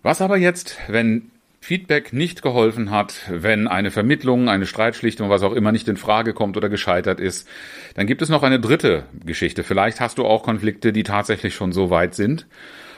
Was 0.04 0.22
aber 0.22 0.38
jetzt, 0.38 0.78
wenn 0.88 1.32
Feedback 1.60 2.12
nicht 2.12 2.42
geholfen 2.42 2.90
hat, 2.90 3.22
wenn 3.30 3.68
eine 3.68 3.92
Vermittlung, 3.92 4.50
eine 4.50 4.66
Streitschlichtung, 4.66 5.30
was 5.30 5.44
auch 5.44 5.54
immer 5.54 5.72
nicht 5.72 5.88
in 5.88 5.96
Frage 5.96 6.34
kommt 6.34 6.58
oder 6.58 6.70
gescheitert 6.70 7.20
ist, 7.20 7.48
dann 7.94 8.08
gibt 8.08 8.24
es 8.24 8.30
noch 8.30 8.42
eine 8.42 8.60
dritte 8.60 9.04
Geschichte. 9.24 9.64
Vielleicht 9.64 10.00
hast 10.00 10.18
du 10.18 10.26
auch 10.26 10.42
Konflikte, 10.42 10.92
die 10.92 11.04
tatsächlich 11.04 11.54
schon 11.54 11.72
so 11.72 11.92
weit 11.92 12.16
sind. 12.16 12.48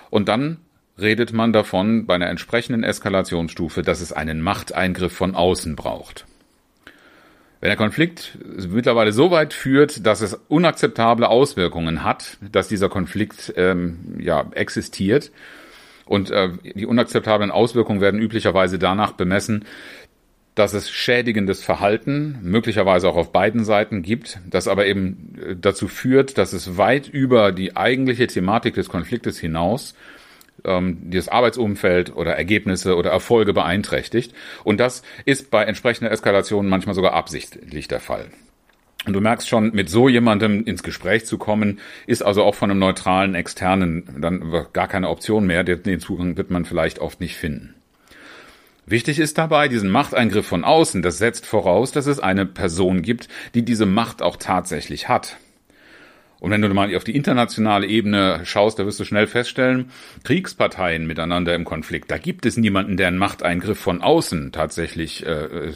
Und 0.09 0.29
dann 0.29 0.59
redet 0.97 1.33
man 1.33 1.51
davon 1.51 2.05
bei 2.05 2.15
einer 2.15 2.29
entsprechenden 2.29 2.83
Eskalationsstufe, 2.83 3.81
dass 3.81 3.99
es 3.99 4.13
einen 4.13 4.41
Machteingriff 4.41 5.11
von 5.11 5.35
außen 5.35 5.75
braucht. 5.75 6.25
Wenn 7.59 7.69
der 7.69 7.77
Konflikt 7.77 8.37
mittlerweile 8.69 9.11
so 9.11 9.29
weit 9.29 9.53
führt, 9.53 10.05
dass 10.05 10.21
es 10.21 10.39
unakzeptable 10.47 11.27
Auswirkungen 11.27 12.03
hat, 12.03 12.37
dass 12.51 12.69
dieser 12.69 12.89
Konflikt 12.89 13.53
ähm, 13.57 14.19
ja 14.19 14.45
existiert, 14.53 15.31
Und 16.05 16.31
äh, 16.31 16.49
die 16.75 16.85
unakzeptablen 16.85 17.51
Auswirkungen 17.51 18.01
werden 18.01 18.19
üblicherweise 18.19 18.79
danach 18.79 19.13
bemessen, 19.13 19.65
dass 20.55 20.73
es 20.73 20.91
schädigendes 20.91 21.63
Verhalten, 21.63 22.37
möglicherweise 22.43 23.09
auch 23.09 23.15
auf 23.15 23.31
beiden 23.31 23.63
Seiten 23.63 24.03
gibt, 24.03 24.39
das 24.49 24.67
aber 24.67 24.85
eben 24.85 25.35
äh, 25.41 25.55
dazu 25.59 25.87
führt, 25.87 26.37
dass 26.37 26.53
es 26.53 26.77
weit 26.77 27.07
über 27.07 27.51
die 27.51 27.75
eigentliche 27.75 28.27
Thematik 28.27 28.75
des 28.75 28.89
Konfliktes 28.89 29.39
hinaus 29.39 29.95
ähm, 30.63 31.09
das 31.09 31.27
Arbeitsumfeld 31.27 32.15
oder 32.15 32.33
Ergebnisse 32.35 32.95
oder 32.95 33.11
Erfolge 33.11 33.53
beeinträchtigt. 33.53 34.33
Und 34.63 34.79
das 34.79 35.01
ist 35.25 35.49
bei 35.49 35.63
entsprechender 35.63 36.11
Eskalation 36.11 36.69
manchmal 36.69 36.95
sogar 36.95 37.13
absichtlich 37.13 37.87
der 37.87 37.99
Fall. 37.99 38.27
Und 39.05 39.13
du 39.13 39.21
merkst 39.21 39.49
schon, 39.49 39.71
mit 39.73 39.89
so 39.89 40.07
jemandem 40.07 40.63
ins 40.63 40.83
Gespräch 40.83 41.25
zu 41.25 41.37
kommen, 41.37 41.79
ist 42.07 42.23
also 42.23 42.43
auch 42.43 42.55
von 42.55 42.71
einem 42.71 42.79
neutralen 42.79 43.35
Externen 43.35 44.03
dann 44.19 44.67
gar 44.71 44.87
keine 44.87 45.09
Option 45.09 45.45
mehr. 45.45 45.63
Den 45.63 45.99
Zugang 45.99 46.37
wird 46.37 46.51
man 46.51 46.65
vielleicht 46.65 46.99
oft 46.99 47.19
nicht 47.19 47.35
finden. 47.35 47.75
Wichtig 48.85 49.19
ist 49.19 49.37
dabei, 49.37 49.69
diesen 49.69 49.89
Machteingriff 49.89 50.45
von 50.45 50.65
außen, 50.65 51.01
das 51.01 51.17
setzt 51.17 51.45
voraus, 51.45 51.91
dass 51.93 52.05
es 52.05 52.19
eine 52.19 52.45
Person 52.45 53.01
gibt, 53.01 53.29
die 53.55 53.63
diese 53.63 53.85
Macht 53.85 54.21
auch 54.21 54.35
tatsächlich 54.35 55.07
hat. 55.07 55.37
Und 56.43 56.51
wenn 56.51 56.61
du 56.61 56.67
mal 56.73 56.93
auf 56.93 57.05
die 57.05 57.15
internationale 57.15 57.87
Ebene 57.87 58.41
schaust, 58.43 58.77
da 58.77 58.85
wirst 58.85 58.99
du 58.99 59.05
schnell 59.05 59.27
feststellen, 59.27 59.91
Kriegsparteien 60.25 61.07
miteinander 61.07 61.55
im 61.55 61.63
Konflikt, 61.63 62.11
da 62.11 62.17
gibt 62.17 62.45
es 62.45 62.57
niemanden, 62.57 62.97
der 62.97 63.07
einen 63.07 63.17
Machteingriff 63.17 63.79
von 63.79 64.01
außen 64.01 64.51
tatsächlich 64.51 65.25
äh, 65.25 65.31
äh, 65.31 65.71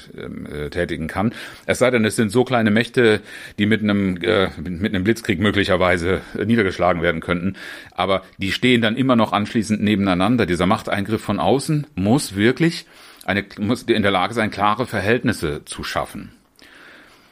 äh, 0.66 0.70
tätigen 0.70 1.08
kann. 1.08 1.34
Es 1.68 1.80
sei 1.80 1.90
denn, 1.90 2.04
es 2.04 2.18
sind 2.18 2.34
so 2.34 2.44
kleine 2.44 2.70
Mächte, 2.70 3.22
die 3.58 3.66
mit 3.66 3.82
einem, 3.82 4.18
äh, 4.18 4.50
mit 4.58 4.94
einem 4.94 5.06
Blitzkrieg 5.06 5.40
möglicherweise 5.40 6.20
niedergeschlagen 6.36 7.02
werden 7.02 7.22
könnten. 7.22 7.56
Aber 7.92 8.24
die 8.38 8.52
stehen 8.52 8.82
dann 8.82 8.98
immer 8.98 9.16
noch 9.16 9.32
anschließend 9.32 9.82
nebeneinander. 9.82 10.46
Dieser 10.46 10.66
Machteingriff 10.66 11.22
von 11.22 11.40
außen 11.40 11.88
muss 11.96 12.36
wirklich 12.36 12.88
eine, 13.24 13.46
muss 13.58 13.84
in 13.84 14.02
der 14.02 14.12
Lage 14.12 14.34
sein, 14.34 14.52
klare 14.52 14.86
Verhältnisse 14.86 15.64
zu 15.64 15.86
schaffen. 15.86 16.34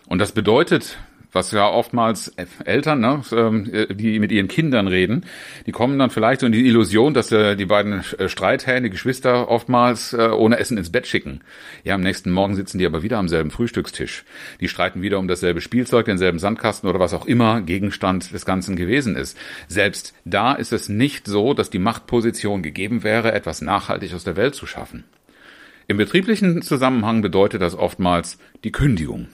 Und 0.08 0.20
das 0.20 0.32
bedeutet, 0.32 0.98
was 1.36 1.52
ja 1.52 1.70
oftmals 1.70 2.34
Eltern, 2.64 3.02
ne, 3.02 3.22
ähm, 3.34 3.70
die 3.92 4.20
mit 4.20 4.32
ihren 4.32 4.48
Kindern 4.48 4.88
reden, 4.88 5.26
die 5.66 5.74
kommen 5.74 6.00
dann 6.00 6.10
vielleicht 6.10 6.40
so 6.40 6.46
in 6.46 6.54
die 6.54 6.66
Illusion, 6.66 7.14
dass 7.14 7.32
äh, 7.32 7.58
die 7.58 7.66
beiden 7.66 8.04
äh, 8.18 8.30
Streithähne, 8.30 8.84
die 8.84 8.90
Geschwister 8.90 9.50
oftmals 9.50 10.14
äh, 10.14 10.30
ohne 10.30 10.58
Essen 10.58 10.78
ins 10.78 10.92
Bett 10.92 11.08
schicken. 11.08 11.42
Ja, 11.84 11.96
am 11.96 12.02
nächsten 12.02 12.32
Morgen 12.32 12.56
sitzen 12.56 12.80
die 12.80 12.86
aber 12.86 13.04
wieder 13.04 13.18
am 13.18 13.28
selben 13.28 13.52
Frühstückstisch. 13.52 14.24
Die 14.62 14.70
streiten 14.70 15.02
wieder 15.02 15.20
um 15.20 15.28
dasselbe 15.28 15.60
Spielzeug, 15.60 16.06
denselben 16.06 16.40
Sandkasten 16.40 16.90
oder 16.90 17.00
was 17.00 17.14
auch 17.14 17.26
immer 17.26 17.62
Gegenstand 17.62 18.34
des 18.34 18.46
Ganzen 18.46 18.78
gewesen 18.78 19.18
ist. 19.18 19.38
Selbst 19.68 20.14
da 20.24 20.54
ist 20.54 20.72
es 20.72 20.88
nicht 20.88 21.28
so, 21.28 21.54
dass 21.54 21.70
die 21.70 21.80
Machtposition 21.80 22.64
gegeben 22.64 23.04
wäre, 23.04 23.34
etwas 23.34 23.62
nachhaltig 23.62 24.14
aus 24.14 24.24
der 24.24 24.38
Welt 24.38 24.56
zu 24.56 24.66
schaffen. 24.66 25.04
Im 25.88 25.98
betrieblichen 25.98 26.62
Zusammenhang 26.62 27.22
bedeutet 27.22 27.62
das 27.62 27.76
oftmals 27.76 28.40
die 28.64 28.72
Kündigung. 28.72 29.28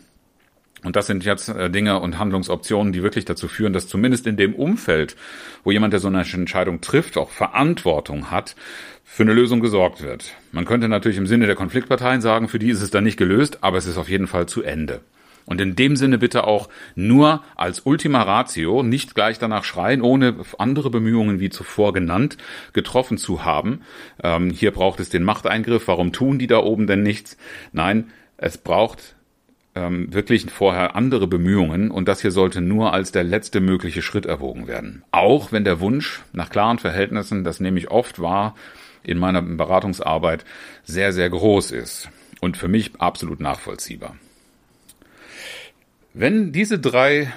Und 0.84 0.96
das 0.96 1.08
sind 1.08 1.24
jetzt 1.24 1.50
äh, 1.50 1.70
Dinge 1.70 2.00
und 2.00 2.18
Handlungsoptionen, 2.18 2.92
die 2.92 3.04
wirklich 3.04 3.26
dazu 3.26 3.48
führen, 3.48 3.74
dass 3.74 3.88
zumindest 3.88 4.26
in 4.26 4.38
dem 4.38 4.56
Umfeld, 4.56 5.16
wo 5.64 5.72
jemand, 5.72 5.94
der 5.94 6.00
so 6.00 6.08
eine 6.08 6.22
Entscheidung 6.22 6.82
trifft, 6.82 7.18
auch 7.18 7.30
Verantwortung 7.30 8.32
hat, 8.32 8.56
für 9.04 9.24
eine 9.24 9.34
Lösung 9.34 9.60
gesorgt 9.60 10.02
wird. 10.02 10.36
Man 10.52 10.66
könnte 10.66 10.88
natürlich 10.88 11.18
im 11.18 11.28
Sinne 11.28 11.46
der 11.46 11.56
Konfliktparteien 11.56 12.22
sagen, 12.22 12.48
für 12.48 12.60
die 12.60 12.70
ist 12.70 12.82
es 12.82 12.92
dann 12.92 13.04
nicht 13.04 13.18
gelöst, 13.18 13.60
aber 13.62 13.78
es 13.78 13.86
ist 13.86 13.98
auf 13.98 14.10
jeden 14.10 14.28
Fall 14.28 14.48
zu 14.48 14.64
Ende. 14.64 15.02
Und 15.46 15.60
in 15.60 15.76
dem 15.76 15.96
Sinne 15.96 16.18
bitte 16.18 16.46
auch 16.46 16.70
nur 16.96 17.44
als 17.56 17.82
Ultima 17.86 18.22
Ratio, 18.22 18.84
nicht 18.84 19.16
gleich 19.16 19.40
danach 19.40 19.64
schreien, 19.64 20.02
ohne 20.02 20.36
andere 20.58 20.90
Bemühungen 20.90 21.40
wie 21.40 21.50
zuvor 21.50 21.94
genannt 21.94 22.38
getroffen 22.74 23.18
zu 23.18 23.44
haben. 23.44 23.82
Ähm, 24.24 24.52
hier 24.52 24.72
braucht 24.72 25.00
es 25.00 25.10
den 25.10 25.24
Machteingriff. 25.24 25.88
Warum 25.88 26.14
tun 26.14 26.40
die 26.40 26.48
da 26.48 26.60
oben 26.60 26.88
denn 26.88 27.04
nichts? 27.04 27.38
Nein, 27.74 28.12
es 28.38 28.58
braucht 28.58 29.16
ähm, 29.76 30.14
wirklich 30.14 30.50
vorher 30.52 30.96
andere 30.96 31.28
Bemühungen 31.28 31.92
und 31.92 32.08
das 32.08 32.22
hier 32.22 32.32
sollte 32.32 32.62
nur 32.62 32.94
als 32.94 33.12
der 33.12 33.24
letzte 33.24 33.62
mögliche 33.62 34.02
Schritt 34.02 34.26
erwogen 34.26 34.68
werden. 34.68 35.04
Auch 35.12 35.52
wenn 35.52 35.64
der 35.64 35.80
Wunsch 35.80 36.22
nach 36.34 36.50
klaren 36.50 36.80
Verhältnissen, 36.80 37.44
das 37.44 37.60
nehme 37.60 37.80
ich 37.80 37.90
oft 37.92 38.22
wahr 38.22 38.56
in 39.04 39.18
meiner 39.18 39.42
Beratungsarbeit, 39.42 40.46
sehr, 40.84 41.14
sehr 41.14 41.30
groß 41.30 41.72
ist 41.72 42.10
und 42.40 42.58
für 42.58 42.68
mich 42.68 42.92
absolut 43.00 43.40
nachvollziehbar. 43.40 44.16
Wenn 46.14 46.52
diese 46.52 46.78
drei 46.78 47.32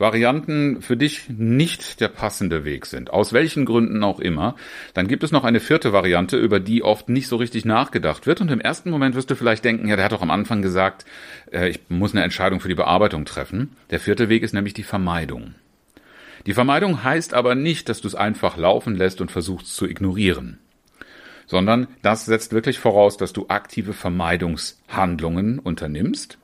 Varianten 0.00 0.80
für 0.80 0.96
dich 0.96 1.28
nicht 1.28 2.00
der 2.00 2.08
passende 2.08 2.64
Weg 2.64 2.86
sind, 2.86 3.10
aus 3.10 3.34
welchen 3.34 3.66
Gründen 3.66 4.02
auch 4.02 4.18
immer, 4.18 4.56
dann 4.94 5.06
gibt 5.06 5.22
es 5.22 5.30
noch 5.30 5.44
eine 5.44 5.60
vierte 5.60 5.92
Variante, 5.92 6.38
über 6.38 6.58
die 6.58 6.82
oft 6.82 7.10
nicht 7.10 7.28
so 7.28 7.36
richtig 7.36 7.66
nachgedacht 7.66 8.26
wird. 8.26 8.40
Und 8.40 8.50
im 8.50 8.60
ersten 8.60 8.90
Moment 8.90 9.14
wirst 9.14 9.30
du 9.30 9.36
vielleicht 9.36 9.64
denken, 9.64 9.88
ja, 9.88 9.96
der 9.96 10.06
hat 10.06 10.12
doch 10.12 10.22
am 10.22 10.30
Anfang 10.30 10.62
gesagt, 10.62 11.04
äh, 11.52 11.68
ich 11.68 11.80
muss 11.90 12.12
eine 12.12 12.24
Entscheidung 12.24 12.60
für 12.60 12.68
die 12.68 12.74
Bearbeitung 12.74 13.26
treffen. 13.26 13.76
Der 13.90 14.00
vierte 14.00 14.30
Weg 14.30 14.42
ist 14.42 14.54
nämlich 14.54 14.72
die 14.72 14.82
Vermeidung. 14.82 15.54
Die 16.46 16.54
Vermeidung 16.54 17.04
heißt 17.04 17.34
aber 17.34 17.54
nicht, 17.54 17.90
dass 17.90 18.00
du 18.00 18.08
es 18.08 18.14
einfach 18.14 18.56
laufen 18.56 18.96
lässt 18.96 19.20
und 19.20 19.30
versuchst 19.30 19.76
zu 19.76 19.86
ignorieren 19.86 20.58
sondern 21.46 21.88
das 22.00 22.26
setzt 22.26 22.52
wirklich 22.52 22.78
voraus, 22.78 23.16
dass 23.16 23.32
du 23.32 23.46
aktive 23.48 23.92
Vermeidungshandlungen 23.92 25.58
unternimmst 25.58 26.38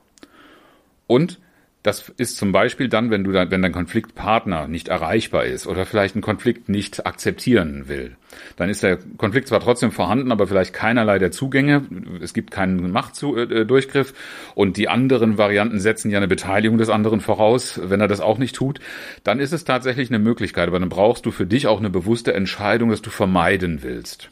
und 1.07 1.39
das 1.87 2.09
ist 2.17 2.35
zum 2.35 2.51
Beispiel 2.51 2.89
dann, 2.89 3.11
wenn 3.11 3.23
du 3.23 3.31
da, 3.31 3.49
wenn 3.49 3.61
dein 3.61 3.71
Konfliktpartner 3.71 4.67
nicht 4.67 4.89
erreichbar 4.89 5.45
ist 5.45 5.67
oder 5.67 5.85
vielleicht 5.85 6.15
einen 6.15 6.21
Konflikt 6.21 6.67
nicht 6.67 7.05
akzeptieren 7.05 7.87
will. 7.87 8.17
Dann 8.57 8.69
ist 8.69 8.83
der 8.83 8.97
Konflikt 9.15 9.47
zwar 9.47 9.61
trotzdem 9.61 9.91
vorhanden, 9.91 10.33
aber 10.33 10.47
vielleicht 10.47 10.73
keinerlei 10.73 11.17
der 11.17 11.31
Zugänge. 11.31 11.83
Es 12.21 12.33
gibt 12.33 12.51
keinen 12.51 12.91
Machtdurchgriff 12.91 14.13
und 14.53 14.75
die 14.75 14.89
anderen 14.89 15.37
Varianten 15.37 15.79
setzen 15.79 16.11
ja 16.11 16.17
eine 16.17 16.27
Beteiligung 16.27 16.77
des 16.77 16.89
anderen 16.89 17.21
voraus. 17.21 17.79
Wenn 17.81 18.01
er 18.01 18.09
das 18.09 18.19
auch 18.19 18.37
nicht 18.37 18.53
tut, 18.53 18.81
dann 19.23 19.39
ist 19.39 19.53
es 19.53 19.63
tatsächlich 19.63 20.09
eine 20.09 20.19
Möglichkeit. 20.19 20.67
Aber 20.67 20.81
dann 20.81 20.89
brauchst 20.89 21.25
du 21.25 21.31
für 21.31 21.45
dich 21.45 21.67
auch 21.67 21.79
eine 21.79 21.89
bewusste 21.89 22.33
Entscheidung, 22.33 22.89
dass 22.89 23.01
du 23.01 23.11
vermeiden 23.11 23.81
willst. 23.81 24.29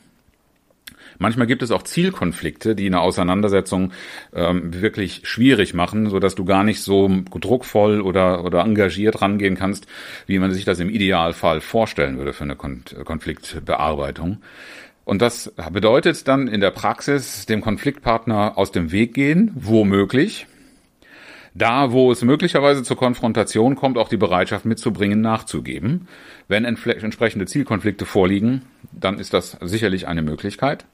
Manchmal 1.19 1.47
gibt 1.47 1.63
es 1.63 1.71
auch 1.71 1.83
Zielkonflikte, 1.83 2.75
die 2.75 2.87
eine 2.87 3.01
Auseinandersetzung 3.01 3.91
ähm, 4.33 4.81
wirklich 4.81 5.21
schwierig 5.23 5.73
machen, 5.73 6.09
so 6.09 6.19
dass 6.19 6.35
du 6.35 6.45
gar 6.45 6.63
nicht 6.63 6.81
so 6.81 7.09
druckvoll 7.29 8.01
oder, 8.01 8.43
oder 8.43 8.61
engagiert 8.61 9.21
rangehen 9.21 9.55
kannst, 9.55 9.87
wie 10.27 10.39
man 10.39 10.51
sich 10.51 10.65
das 10.65 10.79
im 10.79 10.89
Idealfall 10.89 11.61
vorstellen 11.61 12.17
würde 12.17 12.33
für 12.33 12.43
eine 12.43 12.55
Kon 12.55 12.83
Konfliktbearbeitung. 13.03 14.41
Und 15.05 15.21
das 15.21 15.53
bedeutet 15.71 16.27
dann 16.27 16.47
in 16.47 16.61
der 16.61 16.71
Praxis 16.71 17.45
dem 17.45 17.61
Konfliktpartner 17.61 18.57
aus 18.57 18.71
dem 18.71 18.91
Weg 18.91 19.13
gehen, 19.13 19.51
womöglich. 19.53 20.47
Da, 21.53 21.93
wo 21.93 22.11
es 22.11 22.21
möglicherweise 22.21 22.83
zur 22.83 22.97
Konfrontation 22.97 23.75
kommt, 23.75 23.97
auch 23.97 24.09
die 24.09 24.17
Bereitschaft 24.17 24.65
mitzubringen, 24.65 25.21
nachzugeben. 25.21 26.09
Wenn 26.49 26.65
entsprechende 26.65 27.45
Zielkonflikte 27.45 28.05
vorliegen, 28.05 28.63
dann 28.91 29.19
ist 29.19 29.33
das 29.33 29.57
sicherlich 29.61 30.07
eine 30.07 30.21
Möglichkeit. 30.21 30.85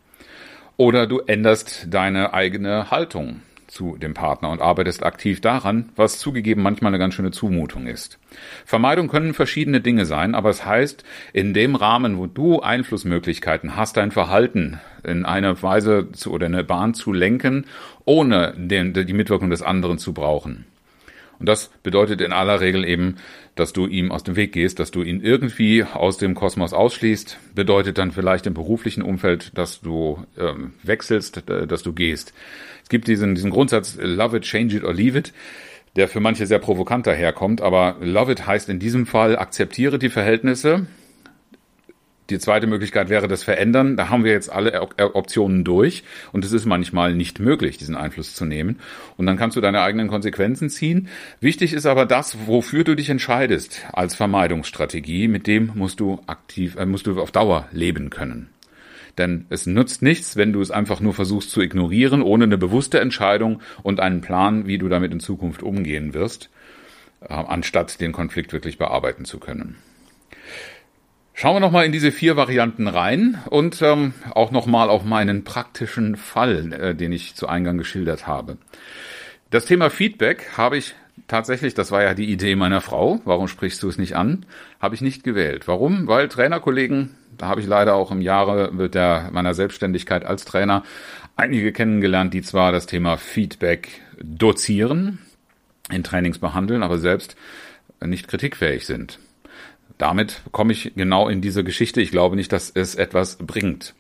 Oder 0.78 1.08
du 1.08 1.20
änderst 1.20 1.88
deine 1.90 2.34
eigene 2.34 2.92
Haltung 2.92 3.42
zu 3.72 3.96
dem 3.96 4.14
Partner 4.14 4.50
und 4.50 4.62
arbeitest 4.62 5.02
aktiv 5.04 5.40
daran, 5.40 5.90
was 5.96 6.20
zugegeben 6.20 6.62
manchmal 6.62 6.90
eine 6.90 7.00
ganz 7.00 7.14
schöne 7.14 7.32
Zumutung 7.32 7.88
ist. 7.88 8.20
Vermeidung 8.66 9.08
können 9.08 9.34
verschiedene 9.34 9.80
Dinge 9.80 10.06
sein, 10.06 10.36
aber 10.36 10.50
es 10.50 10.66
heißt, 10.66 11.06
in 11.32 11.54
dem 11.54 11.76
Rahmen, 11.76 12.18
wo 12.18 12.28
du 12.28 12.60
Einflussmöglichkeiten 12.60 13.78
hast, 13.78 13.96
dein 13.96 14.12
Verhalten 14.12 14.82
in 15.04 15.26
eine 15.26 15.64
Weise 15.64 16.10
zu, 16.12 16.32
oder 16.32 16.48
eine 16.48 16.66
Bahn 16.66 16.94
zu 16.94 17.14
lenken, 17.14 17.66
ohne 18.04 18.54
den, 18.58 18.94
die 18.94 19.14
Mitwirkung 19.14 19.50
des 19.50 19.62
anderen 19.62 19.98
zu 19.98 20.14
brauchen. 20.14 20.66
Und 21.42 21.48
das 21.48 21.72
bedeutet 21.82 22.22
in 22.22 22.34
aller 22.34 22.62
Regel 22.62 22.86
eben, 22.86 23.16
dass 23.56 23.74
du 23.74 23.88
ihm 23.88 24.12
aus 24.12 24.24
dem 24.24 24.36
Weg 24.36 24.52
gehst, 24.52 24.80
dass 24.80 24.92
du 24.92 25.02
ihn 25.02 25.22
irgendwie 25.22 25.84
aus 25.84 26.20
dem 26.20 26.36
Kosmos 26.36 26.72
ausschließt, 26.72 27.40
bedeutet 27.56 27.98
dann 27.98 28.12
vielleicht 28.12 28.46
im 28.46 28.54
beruflichen 28.54 29.02
Umfeld, 29.02 29.58
dass 29.58 29.82
du 29.82 30.24
ähm, 30.38 30.74
wechselst, 30.84 31.50
äh, 31.50 31.66
dass 31.66 31.82
du 31.82 31.94
gehst. 31.94 32.36
Es 32.84 32.90
gibt 32.90 33.08
diesen, 33.08 33.34
diesen 33.34 33.50
Grundsatz, 33.50 33.98
love 34.00 34.38
it, 34.38 34.44
change 34.44 34.78
it 34.78 34.84
or 34.84 34.94
leave 34.94 35.18
it, 35.18 35.34
der 35.96 36.08
für 36.08 36.20
manche 36.20 36.46
sehr 36.46 36.60
provokant 36.60 37.08
daherkommt, 37.08 37.60
aber 37.60 37.96
love 38.02 38.32
it 38.32 38.46
heißt 38.46 38.70
in 38.70 38.78
diesem 38.78 39.08
Fall, 39.08 39.36
akzeptiere 39.36 39.98
die 39.98 40.10
Verhältnisse, 40.10 40.86
die 42.32 42.40
zweite 42.40 42.68
Möglichkeit 42.68 43.10
wäre 43.10 43.28
das 43.28 43.44
Verändern. 43.44 43.98
Da 43.98 44.10
haben 44.10 44.24
wir 44.24 44.32
jetzt 44.32 44.52
alle 44.52 44.82
Optionen 44.82 45.64
durch 45.64 46.04
und 46.32 46.46
es 46.46 46.52
ist 46.52 46.66
manchmal 46.66 47.14
nicht 47.14 47.40
möglich, 47.40 47.78
diesen 47.78 47.96
Einfluss 47.96 48.34
zu 48.34 48.46
nehmen. 48.46 48.80
Und 49.18 49.26
dann 49.26 49.38
kannst 49.38 49.58
du 49.58 49.62
deine 49.62 49.82
eigenen 49.82 50.08
Konsequenzen 50.08 50.70
ziehen. 50.70 51.10
Wichtig 51.40 51.74
ist 51.74 51.86
aber 51.86 52.06
das, 52.06 52.38
wofür 52.48 52.84
du 52.84 52.96
dich 52.96 53.10
entscheidest 53.10 53.86
als 53.94 54.16
Vermeidungsstrategie. 54.16 55.28
Mit 55.28 55.48
dem 55.48 55.72
musst 55.76 56.00
du 56.00 56.22
aktiv, 56.28 56.76
äh, 56.78 56.86
musst 56.86 57.08
du 57.08 57.22
auf 57.22 57.32
Dauer 57.32 57.68
leben 57.72 58.10
können. 58.10 58.50
Denn 59.18 59.46
es 59.50 59.66
nützt 59.66 60.02
nichts, 60.02 60.38
wenn 60.38 60.54
du 60.54 60.62
es 60.62 60.72
einfach 60.72 61.02
nur 61.02 61.14
versuchst 61.14 61.52
zu 61.52 61.62
ignorieren, 61.62 62.22
ohne 62.22 62.46
eine 62.46 62.58
bewusste 62.58 63.00
Entscheidung 63.00 63.62
und 63.84 64.00
einen 64.00 64.22
Plan, 64.22 64.68
wie 64.68 64.78
du 64.78 64.88
damit 64.88 65.12
in 65.12 65.20
Zukunft 65.20 65.64
umgehen 65.64 66.14
wirst, 66.14 66.50
äh, 67.22 67.34
anstatt 67.34 68.00
den 68.00 68.14
Konflikt 68.14 68.54
wirklich 68.54 68.78
bearbeiten 68.78 69.26
zu 69.26 69.40
können. 69.40 69.76
Schauen 71.42 71.56
wir 71.56 71.60
nochmal 71.60 71.88
in 71.88 71.92
diese 71.92 72.12
vier 72.12 72.36
Varianten 72.36 72.88
rein 72.88 73.40
und 73.50 73.82
ähm, 73.82 74.14
auch 74.30 74.52
nochmal 74.52 74.92
auf 74.92 75.04
meinen 75.04 75.44
praktischen 75.44 76.16
Fall, 76.16 76.72
äh, 76.72 76.94
den 76.94 77.12
ich 77.12 77.34
zu 77.34 77.48
Eingang 77.48 77.80
geschildert 77.80 78.28
habe. 78.28 78.60
Das 79.50 79.66
Thema 79.66 79.90
Feedback 79.90 80.50
habe 80.56 80.78
ich 80.78 80.94
tatsächlich, 81.28 81.74
das 81.74 81.90
war 81.90 82.04
ja 82.04 82.14
die 82.14 82.32
Idee 82.32 82.56
meiner 82.56 82.80
Frau, 82.80 83.22
warum 83.26 83.48
sprichst 83.48 83.82
du 83.82 83.90
es 83.90 83.98
nicht 83.98 84.16
an, 84.16 84.46
habe 84.80 84.94
ich 84.94 85.02
nicht 85.02 85.24
gewählt. 85.24 85.68
Warum? 85.68 86.06
Weil 86.06 86.28
Trainerkollegen, 86.28 87.16
da 87.40 87.48
habe 87.48 87.60
ich 87.60 87.66
leider 87.66 87.96
auch 87.96 88.12
im 88.12 88.22
Jahre 88.22 88.72
mit 88.72 88.94
der, 88.94 89.32
meiner 89.32 89.56
Selbstständigkeit 89.56 90.24
als 90.24 90.46
Trainer 90.46 90.84
einige 91.38 91.72
kennengelernt, 91.72 92.36
die 92.36 92.44
zwar 92.44 92.72
das 92.72 92.86
Thema 92.86 93.18
Feedback 93.18 94.04
dozieren, 94.22 95.18
in 95.90 96.04
Trainings 96.04 96.38
behandeln, 96.38 96.84
aber 96.84 97.00
selbst 97.00 97.36
nicht 98.00 98.28
kritikfähig 98.28 98.86
sind. 98.86 99.18
Damit 100.02 100.42
komme 100.52 100.74
ich 100.74 100.94
genau 100.96 101.30
in 101.30 101.42
diese 101.42 101.64
Geschichte. 101.64 102.02
Ich 102.02 102.10
glaube 102.10 102.36
nicht, 102.36 102.52
dass 102.52 102.72
es 102.72 102.96
etwas 102.96 103.38
bringt. 103.38 103.94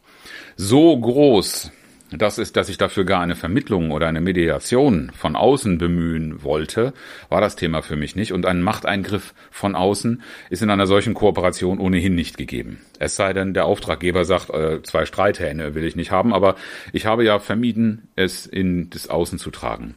So 0.55 0.99
groß 0.99 1.71
das 2.11 2.39
ist, 2.39 2.57
dass 2.57 2.69
ich 2.69 2.77
dafür 2.77 3.05
gar 3.05 3.21
eine 3.21 3.35
Vermittlung 3.35 3.91
oder 3.91 4.07
eine 4.07 4.19
Mediation 4.19 5.11
von 5.15 5.35
außen 5.35 5.77
bemühen 5.77 6.43
wollte, 6.43 6.93
war 7.29 7.39
das 7.39 7.55
Thema 7.55 7.83
für 7.83 7.95
mich 7.95 8.15
nicht. 8.15 8.33
Und 8.33 8.47
ein 8.47 8.63
Machteingriff 8.63 9.33
von 9.51 9.75
außen 9.75 10.21
ist 10.49 10.61
in 10.61 10.71
einer 10.71 10.87
solchen 10.87 11.13
Kooperation 11.13 11.79
ohnehin 11.79 12.15
nicht 12.15 12.35
gegeben. 12.35 12.81
Es 12.99 13.15
sei 13.15 13.31
denn, 13.31 13.53
der 13.53 13.65
Auftraggeber 13.65 14.25
sagt, 14.25 14.49
äh, 14.49 14.81
zwei 14.81 15.05
Streithähne 15.05 15.75
will 15.75 15.85
ich 15.85 15.95
nicht 15.95 16.11
haben, 16.11 16.33
aber 16.33 16.55
ich 16.91 17.05
habe 17.05 17.23
ja 17.23 17.39
vermieden, 17.39 18.09
es 18.15 18.45
in 18.47 18.89
das 18.89 19.07
Außen 19.07 19.37
zu 19.37 19.51
tragen. 19.51 19.95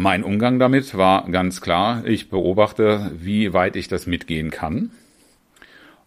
Mein 0.00 0.22
Umgang 0.22 0.60
damit 0.60 0.96
war 0.96 1.28
ganz 1.28 1.60
klar, 1.60 2.06
ich 2.06 2.30
beobachte, 2.30 3.10
wie 3.18 3.52
weit 3.52 3.74
ich 3.74 3.88
das 3.88 4.06
mitgehen 4.06 4.52
kann 4.52 4.92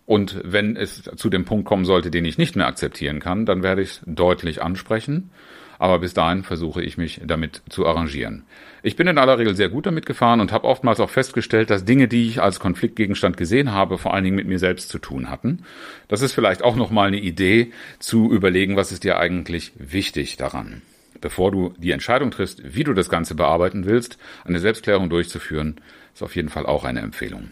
und 0.06 0.40
wenn 0.46 0.78
es 0.78 1.04
zu 1.18 1.30
dem 1.30 1.44
Punkt 1.44 1.66
kommen 1.66 1.84
sollte, 1.84 2.10
den 2.10 2.24
ich 2.24 2.38
nicht 2.38 2.56
mehr 2.56 2.68
akzeptieren 2.68 3.20
kann, 3.20 3.46
dann 3.46 3.64
werde 3.64 3.82
ich 3.82 3.90
es 3.90 4.02
deutlich 4.06 4.62
ansprechen. 4.62 5.30
Aber 5.78 6.00
bis 6.00 6.14
dahin 6.14 6.44
versuche 6.44 6.82
ich 6.82 6.98
mich 6.98 7.20
damit 7.26 7.64
zu 7.68 7.86
arrangieren. 7.86 8.44
Ich 8.82 8.96
bin 8.96 9.08
in 9.08 9.18
aller 9.18 9.38
Regel 9.38 9.58
sehr 9.58 9.68
gut 9.68 9.86
damit 9.88 10.06
gefahren 10.06 10.40
und 10.40 10.54
habe 10.54 10.70
oftmals 10.70 11.02
auch 11.02 11.10
festgestellt, 11.10 11.70
dass 11.70 11.84
Dinge, 11.84 12.08
die 12.08 12.30
ich 12.30 12.42
als 12.42 12.62
Konfliktgegenstand 12.62 13.36
gesehen 13.36 13.74
habe, 13.74 13.98
vor 13.98 14.14
allen 14.14 14.24
Dingen 14.24 14.38
mit 14.38 14.48
mir 14.48 14.60
selbst 14.60 14.88
zu 14.88 15.00
tun 15.00 15.30
hatten. 15.30 15.66
Das 16.08 16.22
ist 16.22 16.32
vielleicht 16.32 16.64
auch 16.64 16.78
nochmal 16.78 17.10
eine 17.10 17.20
Idee 17.20 17.74
zu 18.00 18.32
überlegen, 18.32 18.78
was 18.78 18.94
ist 18.94 19.04
dir 19.04 19.20
eigentlich 19.20 19.74
wichtig 19.76 20.38
daran. 20.38 20.82
Bevor 21.22 21.51
du 21.51 21.74
die 21.78 21.92
Entscheidung 21.92 22.32
triffst, 22.32 22.75
wie 22.75 22.84
du 22.84 22.94
das 22.94 23.10
Ganze 23.10 23.36
bearbeiten 23.36 23.86
willst, 23.86 24.18
eine 24.44 24.60
Selbstklärung 24.60 25.10
durchzuführen, 25.10 25.80
ist 26.13 26.24
auf 26.24 26.36
jeden 26.36 26.50
Fall 26.50 26.66
auch 26.66 26.84
eine 26.84 27.01
Empfehlung. 27.01 27.51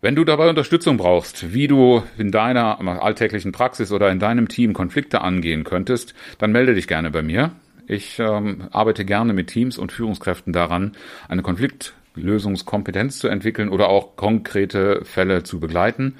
Wenn 0.00 0.16
du 0.16 0.24
dabei 0.24 0.48
Unterstützung 0.48 0.96
brauchst, 0.96 1.52
wie 1.54 1.68
du 1.68 2.02
in 2.18 2.32
deiner 2.32 2.80
alltäglichen 3.02 3.52
Praxis 3.52 3.92
oder 3.92 4.10
in 4.10 4.18
deinem 4.18 4.48
Team 4.48 4.72
Konflikte 4.72 5.20
angehen 5.20 5.62
könntest, 5.62 6.14
dann 6.38 6.50
melde 6.50 6.74
dich 6.74 6.88
gerne 6.88 7.10
bei 7.12 7.22
mir. 7.22 7.52
Ich 7.86 8.18
ähm, 8.18 8.68
arbeite 8.72 9.04
gerne 9.04 9.32
mit 9.32 9.48
Teams 9.48 9.78
und 9.78 9.92
Führungskräften 9.92 10.52
daran, 10.52 10.92
eine 11.28 11.42
Konfliktlösungskompetenz 11.42 13.18
zu 13.18 13.28
entwickeln 13.28 13.68
oder 13.68 13.88
auch 13.88 14.16
konkrete 14.16 15.04
Fälle 15.04 15.42
zu 15.44 15.60
begleiten. 15.60 16.16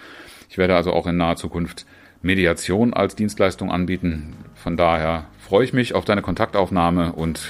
Ich 0.49 0.59
werde 0.59 0.77
also 0.77 0.93
auch 0.93 1.07
in 1.07 1.17
naher 1.17 1.37
Zukunft 1.37 1.87
Mediation 2.23 2.95
als 2.95 3.17
Dienstleistung 3.17 3.71
anbieten. 3.71 4.35
Von 4.55 4.77
daher 4.77 5.25
freue 5.39 5.65
ich 5.65 5.73
mich 5.73 5.95
auf 5.95 6.05
deine 6.05 6.23
Kontaktaufnahme 6.23 7.13
und 7.13 7.49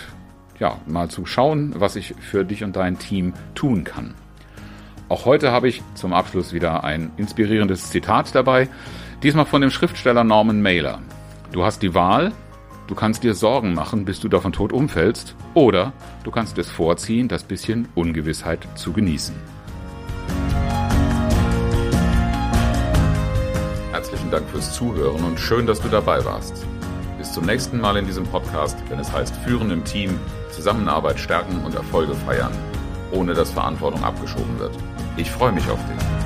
ja, 0.59 0.81
mal 0.87 1.09
zu 1.09 1.27
schauen, 1.27 1.75
was 1.77 1.97
ich 1.97 2.15
für 2.21 2.45
dich 2.45 2.65
und 2.65 2.77
dein 2.77 2.99
Team 2.99 3.35
tun 3.55 3.85
kann. 3.85 4.15
Auch 5.09 5.27
heute 5.27 5.53
habe 5.53 5.69
ich 5.69 5.83
zum 5.95 6.15
Abschluss 6.15 6.55
wieder 6.55 6.85
ein 6.85 7.11
inspirierendes 7.19 7.91
Zitat 7.91 8.35
dabei, 8.35 8.69
diesmal 9.23 9.45
von 9.45 9.61
dem 9.61 9.71
Schriftsteller 9.71 10.25
Norman 10.25 10.63
Mailer. 10.63 11.01
Du 11.53 11.65
hast 11.65 11.83
die 11.83 11.95
Wahl, 11.95 12.33
du 12.87 12.95
kannst 12.95 13.23
dir 13.23 13.35
Sorgen 13.35 13.75
machen, 13.75 14.07
bis 14.07 14.21
du 14.21 14.29
davon 14.29 14.53
tot 14.53 14.73
umfällst, 14.73 15.37
oder 15.53 15.93
du 16.25 16.31
kannst 16.31 16.57
es 16.57 16.71
vorziehen, 16.71 17.29
das 17.29 17.45
bisschen 17.45 17.89
Ungewissheit 17.95 18.67
zu 18.75 18.95
genießen. 18.95 19.35
Herzlichen 24.03 24.33
Dank 24.33 24.51
fürs 24.51 24.75
Zuhören 24.75 25.23
und 25.23 25.39
schön, 25.39 25.65
dass 25.65 25.81
du 25.81 25.87
dabei 25.87 26.25
warst. 26.25 26.67
Bis 27.19 27.33
zum 27.33 27.47
nächsten 27.47 27.81
Mal 27.81 27.97
in 27.97 28.05
diesem 28.05 28.25
Podcast, 28.25 28.77
wenn 28.89 28.99
es 28.99 29.13
heißt 29.13 29.33
Führen 29.45 29.71
im 29.71 29.85
Team, 29.85 30.19
Zusammenarbeit 30.51 31.21
stärken 31.21 31.65
und 31.65 31.77
Erfolge 31.77 32.13
feiern, 32.13 32.51
ohne 33.13 33.33
dass 33.33 33.53
Verantwortung 33.53 34.03
abgeschoben 34.03 34.59
wird. 34.59 34.77
Ich 35.17 35.31
freue 35.31 35.53
mich 35.53 35.71
auf 35.71 35.79
dich. 35.87 36.22